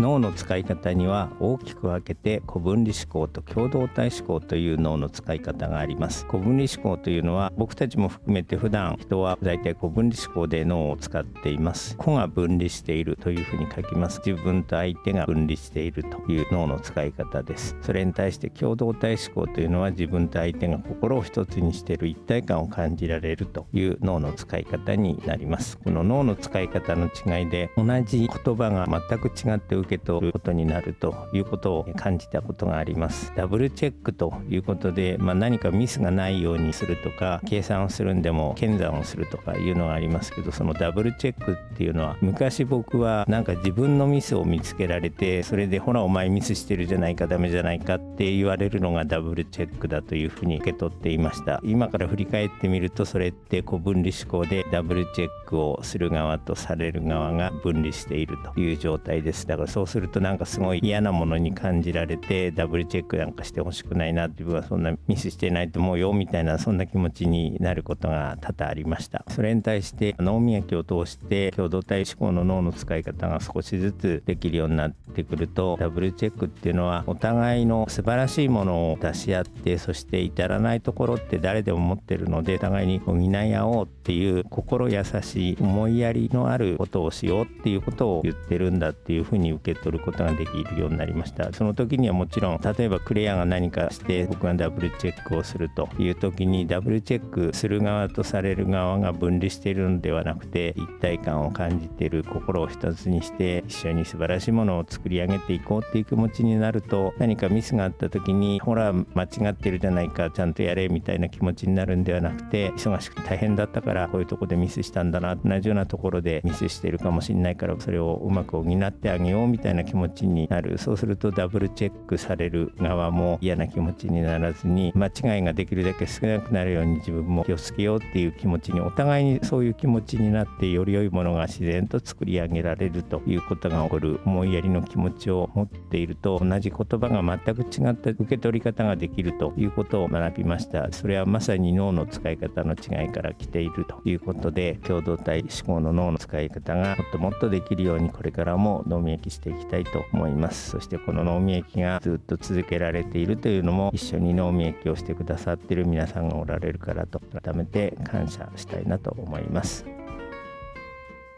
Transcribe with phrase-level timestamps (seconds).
[0.00, 6.24] 脳の使い方には大きく分けて古分離思考と共同体思考という脳の使い方があります。
[6.26, 11.98] 古分離思考というのは僕たちも含めて普段人は大体古分離思考で脳を使っています。
[11.98, 14.22] 個が分離しているというふうに書きます。
[14.24, 17.76] 自分と相手が分離しているという脳の使い方です。
[17.82, 25.76] それに対して共同体思考というのは自分と相手が心を一つにしている一体感を感じられるという脳の使い方になります。
[25.76, 33.32] この脳の使い方の違いで同じ言葉が全く違って受け取ることになるということを感じたことがあります。
[33.36, 51.60] ダブルチェックということで、まあ、何かミスがないようにするとか計算をするんでも検算をするとかいうのがありますけどそのダブルチェックっていうのは昔僕はなんか自分のミスを見つけられてそれでほらお前ミスしてるじゃないかダメじゃないかって言われるのがダブルチェックだというふうに受け取っていました。
[51.64, 59.46] 今から振り返ってみるとそれって古分離思考でダブルチェックをする側とされる側が分離しているという状態です。
[59.46, 69.24] だからそうするとなんかすごい嫌なものに感じられてダブルチェックなんかしてほしくないな自分はそんなミスしてないと思うよみたいなそんな気持ちになることが多々ありました。
[69.28, 91.52] それに対して脳磨きを通して共同体思考の脳の使い方が少しずつできるようになってくるとダブルチェックっていうのはお互いの素晴らしいものを出し合ってそして至らないところって誰でも持ってるので互いに補い合おうっていう心優しい思いやりのあることをしようっていうことを言ってるんだっていうふうに受け取ることができるようになりました。
[91.52, 120.78] その時にはもちろん例えばクレアが何かして僕がダブルチェックをするという時にダブルチェックする側とされる側が分離しているのではなくて一体感を感じている心を一つにして一緒に素晴らしいものを作り上げていこうっていう気持ちになると何かミスがあった時にほら間違ってるじゃないかちゃんとやれみたいな気持ちになるんではなくて忙しくて大変だったからこういうとこでミスしたんだな同じようなところでミスしてるかもしれないからそれをうまく補ってあげようみたいな気持ちになる。
[120.78, 134.20] そうするとダブルチェックされる側も嫌な気持ちにならずに間違いができるだけ少なくなるように自分も気をつけようっていう気持ちにお互いにそういう気持ちになってより良いものが自然と作り上げられるということが起こる。
[134.24, 140.90] 思いやりの気持ちを持っていると同じ言葉が全く違った受け取り方ができるということを学びました。
[140.92, 150.70] それはまさに脳の使い方の違いから来ているということで共同体思考の脳の使い方がもっともっとできるようにこれからも脳みやきしていきたいと思います。
[150.70, 159.86] そしてこの農民駅がずっと続けられているというのも一緒に農民駅をしてくださっている皆さんがおられるからと改めて感謝したいなと思います。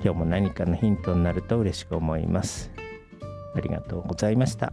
[0.04, 2.72] 今日も何かのヒントになると嬉しく思います。
[3.54, 4.72] ありがとうございました。